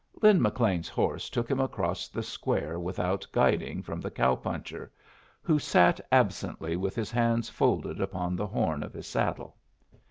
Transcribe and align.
Lin 0.23 0.41
McLean's 0.41 0.89
horse 0.89 1.29
took 1.29 1.47
him 1.47 1.59
across 1.59 2.07
the 2.07 2.23
square 2.23 2.79
without 2.79 3.27
guiding 3.31 3.83
from 3.83 4.01
the 4.01 4.09
cow 4.09 4.33
puncher, 4.35 4.91
who 5.43 5.59
sat 5.59 6.01
absently 6.11 6.75
with 6.75 6.95
his 6.95 7.11
hands 7.11 7.49
folded 7.49 8.01
upon 8.01 8.35
the 8.35 8.47
horn 8.47 8.81
of 8.81 8.93
his 8.93 9.05
saddle. 9.05 9.57